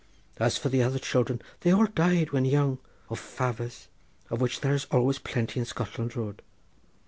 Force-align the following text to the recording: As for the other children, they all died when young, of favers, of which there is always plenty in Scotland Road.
As 0.39 0.57
for 0.57 0.69
the 0.69 0.81
other 0.81 0.97
children, 0.97 1.43
they 1.59 1.71
all 1.71 1.85
died 1.85 2.31
when 2.31 2.43
young, 2.43 2.79
of 3.11 3.19
favers, 3.19 3.85
of 4.31 4.41
which 4.41 4.61
there 4.61 4.73
is 4.73 4.85
always 4.89 5.19
plenty 5.19 5.59
in 5.59 5.65
Scotland 5.67 6.15
Road. 6.17 6.41